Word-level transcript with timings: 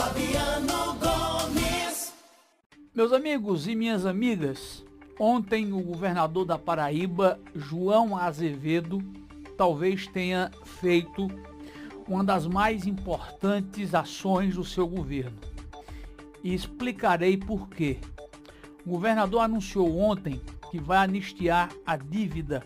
Fabiano 0.00 0.94
Gomes. 0.94 2.14
Meus 2.94 3.12
amigos 3.12 3.68
e 3.68 3.74
minhas 3.74 4.06
amigas, 4.06 4.82
ontem 5.18 5.74
o 5.74 5.82
governador 5.82 6.46
da 6.46 6.56
Paraíba, 6.56 7.38
João 7.54 8.16
Azevedo, 8.16 9.02
talvez 9.58 10.06
tenha 10.06 10.50
feito 10.64 11.28
uma 12.08 12.24
das 12.24 12.46
mais 12.46 12.86
importantes 12.86 13.94
ações 13.94 14.54
do 14.54 14.64
seu 14.64 14.88
governo. 14.88 15.36
E 16.42 16.54
explicarei 16.54 17.36
por 17.36 17.68
quê. 17.68 17.98
O 18.86 18.92
governador 18.92 19.42
anunciou 19.42 19.98
ontem 19.98 20.40
que 20.70 20.80
vai 20.80 21.04
anistiar 21.04 21.68
a 21.84 21.98
dívida 21.98 22.64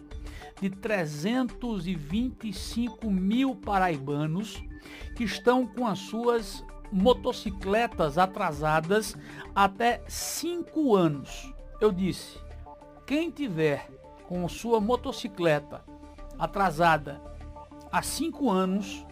de 0.60 0.70
325 0.70 3.10
mil 3.10 3.56
paraibanos 3.56 4.62
que 5.16 5.24
estão 5.24 5.66
com 5.66 5.84
as 5.84 5.98
suas 5.98 6.62
motocicletas 6.94 8.16
atrasadas 8.16 9.16
até 9.52 10.00
5 10.06 10.94
anos. 10.94 11.52
Eu 11.80 11.90
disse, 11.90 12.38
quem 13.04 13.32
tiver 13.32 13.90
com 14.28 14.48
sua 14.48 14.80
motocicleta 14.80 15.82
atrasada 16.38 17.20
há 17.90 18.00
5 18.00 18.48
anos, 18.48 19.04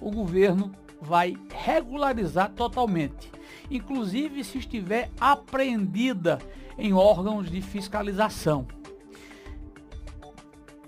o 0.00 0.10
governo 0.10 0.72
vai 0.98 1.36
regularizar 1.54 2.50
totalmente, 2.52 3.30
inclusive 3.70 4.42
se 4.42 4.56
estiver 4.56 5.10
apreendida 5.20 6.38
em 6.78 6.94
órgãos 6.94 7.50
de 7.50 7.60
fiscalização. 7.60 8.66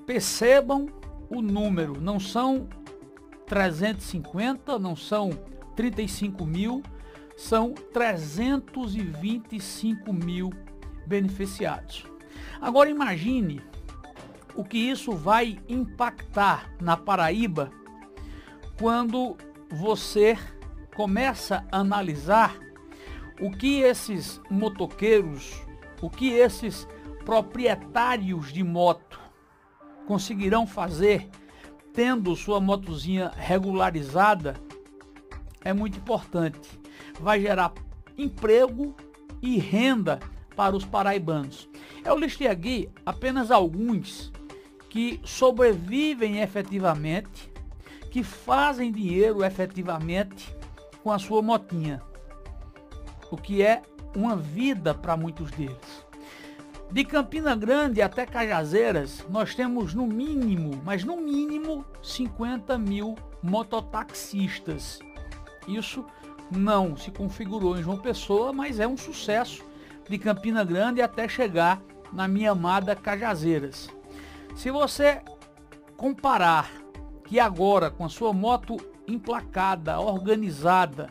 Percebam 0.06 0.86
o 1.28 1.42
número, 1.42 2.00
não 2.00 2.18
são 2.18 2.66
350, 3.46 4.78
não 4.78 4.96
são 4.96 5.30
35 5.78 6.44
mil, 6.44 6.82
são 7.36 7.72
325 7.92 10.12
mil 10.12 10.52
beneficiados. 11.06 12.04
Agora 12.60 12.90
imagine 12.90 13.62
o 14.56 14.64
que 14.64 14.76
isso 14.76 15.12
vai 15.12 15.60
impactar 15.68 16.68
na 16.80 16.96
Paraíba 16.96 17.70
quando 18.76 19.36
você 19.70 20.36
começa 20.96 21.64
a 21.70 21.78
analisar 21.78 22.58
o 23.40 23.52
que 23.52 23.82
esses 23.82 24.40
motoqueiros, 24.50 25.62
o 26.02 26.10
que 26.10 26.30
esses 26.30 26.88
proprietários 27.24 28.52
de 28.52 28.64
moto 28.64 29.20
conseguirão 30.08 30.66
fazer 30.66 31.28
tendo 31.92 32.34
sua 32.34 32.60
motozinha 32.60 33.30
regularizada 33.36 34.66
é 35.68 35.72
muito 35.74 35.98
importante. 35.98 36.80
Vai 37.20 37.40
gerar 37.40 37.74
emprego 38.16 38.96
e 39.42 39.58
renda 39.58 40.18
para 40.56 40.74
os 40.74 40.84
paraibanos. 40.84 41.68
Eu 42.02 42.16
listei 42.16 42.48
aqui 42.48 42.88
apenas 43.04 43.50
alguns 43.50 44.32
que 44.88 45.20
sobrevivem 45.22 46.40
efetivamente, 46.40 47.52
que 48.10 48.22
fazem 48.22 48.90
dinheiro 48.90 49.44
efetivamente 49.44 50.56
com 51.02 51.12
a 51.12 51.18
sua 51.18 51.42
motinha, 51.42 52.02
o 53.30 53.36
que 53.36 53.62
é 53.62 53.82
uma 54.16 54.36
vida 54.36 54.94
para 54.94 55.18
muitos 55.18 55.50
deles. 55.50 56.06
De 56.90 57.04
Campina 57.04 57.54
Grande 57.54 58.00
até 58.00 58.24
Cajazeiras, 58.24 59.22
nós 59.28 59.54
temos 59.54 59.92
no 59.92 60.06
mínimo, 60.06 60.80
mas 60.82 61.04
no 61.04 61.18
mínimo, 61.18 61.84
50 62.02 62.78
mil 62.78 63.14
mototaxistas. 63.42 64.98
Isso 65.68 66.04
não 66.50 66.96
se 66.96 67.10
configurou 67.10 67.78
em 67.78 67.82
João 67.82 67.98
Pessoa, 67.98 68.52
mas 68.52 68.80
é 68.80 68.86
um 68.86 68.96
sucesso 68.96 69.62
de 70.08 70.18
Campina 70.18 70.64
Grande 70.64 71.02
até 71.02 71.28
chegar 71.28 71.80
na 72.12 72.26
minha 72.26 72.52
amada 72.52 72.96
Cajazeiras. 72.96 73.88
Se 74.56 74.70
você 74.70 75.20
comparar 75.96 76.70
que 77.24 77.38
agora 77.38 77.90
com 77.90 78.04
a 78.04 78.08
sua 78.08 78.32
moto 78.32 78.76
emplacada, 79.06 80.00
organizada, 80.00 81.10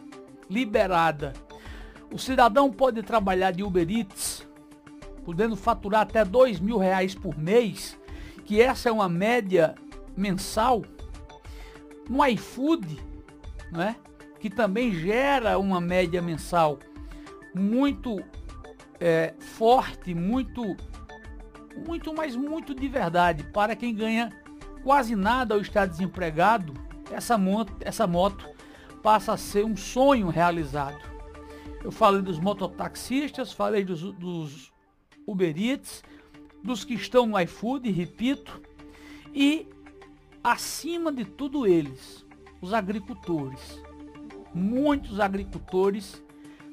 liberada, 0.49 1.33
o 2.11 2.17
cidadão 2.17 2.71
pode 2.71 3.03
trabalhar 3.03 3.51
de 3.51 3.63
Uber 3.63 3.87
Eats 3.89 4.47
podendo 5.27 5.57
faturar 5.57 6.01
até 6.01 6.23
dois 6.23 6.57
mil 6.57 6.77
reais 6.77 7.13
por 7.13 7.37
mês, 7.37 7.99
que 8.45 8.61
essa 8.61 8.87
é 8.87 8.91
uma 8.91 9.09
média 9.09 9.75
mensal, 10.15 10.83
no 12.09 12.25
iFood, 12.25 12.97
né, 13.69 13.97
que 14.39 14.49
também 14.49 14.93
gera 14.93 15.57
uma 15.57 15.81
média 15.81 16.21
mensal 16.21 16.79
muito 17.53 18.23
é, 18.99 19.33
forte, 19.39 20.13
muito, 20.13 20.75
muito, 21.87 22.13
mas 22.13 22.35
muito 22.35 22.73
de 22.73 22.87
verdade, 22.87 23.43
para 23.43 23.75
quem 23.75 23.93
ganha 23.93 24.31
quase 24.83 25.15
nada 25.15 25.55
ao 25.55 25.61
estar 25.61 25.85
desempregado, 25.85 26.73
essa 27.11 27.37
moto, 27.37 27.73
essa 27.81 28.05
moto 28.05 28.47
passa 29.01 29.33
a 29.33 29.37
ser 29.37 29.65
um 29.65 29.75
sonho 29.75 30.29
realizado. 30.29 30.99
Eu 31.83 31.91
falei 31.91 32.21
dos 32.21 32.39
mototaxistas, 32.39 33.53
falei 33.53 33.83
dos, 33.83 34.01
dos 34.13 34.73
Uber 35.25 35.55
Eats, 35.57 36.03
dos 36.63 36.83
que 36.83 36.93
estão 36.93 37.25
no 37.25 37.39
iFood, 37.39 37.89
repito, 37.91 38.61
e 39.33 39.67
acima 40.43 41.11
de 41.11 41.25
tudo 41.25 41.67
eles, 41.67 42.25
os 42.61 42.73
agricultores. 42.73 43.81
Muitos 44.53 45.19
agricultores 45.19 46.23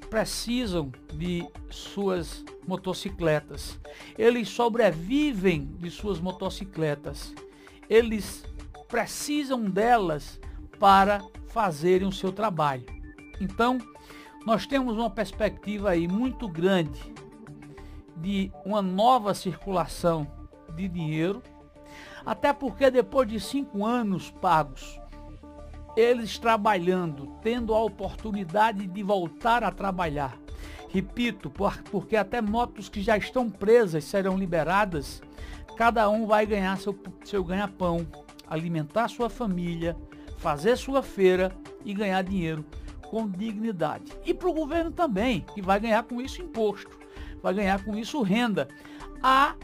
precisam 0.09 0.93
de 1.12 1.47
suas 1.71 2.45
motocicletas. 2.67 3.79
Eles 4.17 4.49
sobrevivem 4.49 5.67
de 5.79 5.91
suas 5.91 6.21
motocicletas. 6.21 7.34
Eles 7.89 8.45
precisam 8.89 9.65
delas 9.65 10.41
para 10.79 11.21
fazerem 11.49 12.07
o 12.07 12.13
seu 12.13 12.33
trabalho. 12.33 12.87
Então, 13.41 13.79
nós 14.47 14.67
temos 14.67 14.97
uma 14.97 15.11
perspectiva 15.11 15.91
aí 15.91 16.07
muito 16.07 16.49
grande 16.49 17.01
de 18.17 18.53
uma 18.65 18.81
nova 18.81 19.34
circulação 19.34 20.27
de 20.75 20.89
dinheiro, 20.89 21.43
até 22.25 22.53
porque 22.53 22.91
depois 22.91 23.29
de 23.29 23.41
cinco 23.41 23.84
anos 23.84 24.31
pagos, 24.31 24.99
eles 25.97 26.38
trabalhando, 26.38 27.27
tendo 27.43 27.75
a 27.75 27.82
oportunidade 27.82 28.87
de 28.87 29.03
voltar 29.03 29.62
a 29.62 29.71
trabalhar. 29.71 30.38
Repito, 30.88 31.53
porque 31.91 32.16
até 32.16 32.41
motos 32.41 32.88
que 32.88 33.03
já 33.03 33.16
estão 33.16 33.50
presas 33.50 34.04
serão 34.04 34.38
liberadas, 34.38 35.22
cada 35.77 36.09
um 36.09 36.27
vai 36.27 36.47
ganhar 36.47 36.78
seu, 36.78 36.97
seu 37.25 37.43
ganha-pão, 37.43 38.06
alimentar 38.47 39.09
sua 39.09 39.28
família, 39.28 39.97
fazer 40.38 40.77
sua 40.77 41.03
feira 41.03 41.50
e 41.84 41.93
ganhar 41.93 42.22
dinheiro 42.22 42.65
com 43.10 43.28
dignidade. 43.28 44.12
E 44.25 44.33
para 44.33 44.49
o 44.49 44.54
governo 44.54 44.91
também, 44.91 45.44
que 45.54 45.60
vai 45.60 45.81
ganhar 45.81 46.04
com 46.04 46.21
isso 46.21 46.41
imposto 46.41 47.04
vai 47.44 47.53
ganhar 47.53 47.84
com 47.84 47.94
isso 47.94 48.22
renda. 48.22 48.66
Há, 49.22 49.54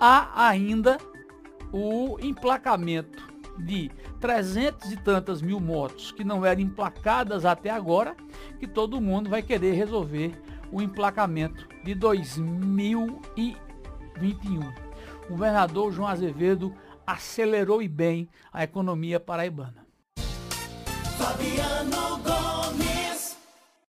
há 0.00 0.48
ainda 0.48 0.98
o 1.72 2.18
emplacamento 2.20 3.27
de 3.58 3.90
300 4.20 4.92
e 4.92 4.96
tantas 4.96 5.42
mil 5.42 5.60
motos 5.60 6.12
que 6.12 6.24
não 6.24 6.44
eram 6.44 6.60
emplacadas 6.60 7.44
até 7.44 7.70
agora, 7.70 8.16
que 8.58 8.66
todo 8.66 9.00
mundo 9.00 9.28
vai 9.28 9.42
querer 9.42 9.72
resolver 9.72 10.32
o 10.70 10.82
emplacamento 10.82 11.66
de 11.84 11.94
2021. 11.94 14.60
O 15.26 15.30
governador 15.30 15.92
João 15.92 16.08
Azevedo 16.08 16.74
acelerou 17.06 17.82
e 17.82 17.88
bem 17.88 18.28
a 18.52 18.64
economia 18.64 19.18
paraibana. 19.18 19.86
Fabiano 21.16 22.18
Gomes. 22.18 22.57